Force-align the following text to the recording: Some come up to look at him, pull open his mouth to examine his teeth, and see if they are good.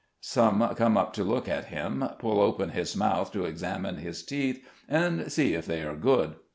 Some 0.21 0.67
come 0.73 0.97
up 0.97 1.13
to 1.13 1.23
look 1.23 1.47
at 1.47 1.65
him, 1.65 2.03
pull 2.17 2.39
open 2.41 2.69
his 2.69 2.95
mouth 2.97 3.31
to 3.33 3.45
examine 3.45 3.97
his 3.97 4.23
teeth, 4.25 4.65
and 4.89 5.31
see 5.31 5.53
if 5.53 5.67
they 5.67 5.83
are 5.83 5.95
good. 5.95 6.37